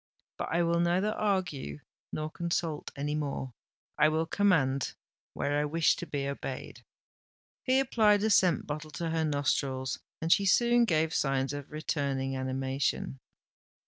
"But 0.39 0.49
I 0.49 0.63
will 0.63 0.79
neither 0.79 1.11
argue 1.11 1.81
nor 2.11 2.31
consult 2.31 2.89
any 2.95 3.13
more—I 3.13 4.09
will 4.09 4.25
command, 4.25 4.95
where 5.35 5.59
I 5.59 5.65
wish 5.65 5.95
to 5.97 6.07
be 6.07 6.27
obeyed." 6.27 6.83
He 7.61 7.79
applied 7.79 8.23
a 8.23 8.31
scent 8.31 8.65
bottle 8.65 8.89
to 8.93 9.11
her 9.11 9.23
nostrils; 9.23 9.99
and 10.19 10.33
she 10.33 10.47
soon 10.47 10.85
gave 10.85 11.13
signs 11.13 11.53
of 11.53 11.69
returning 11.71 12.35
animation. 12.35 13.19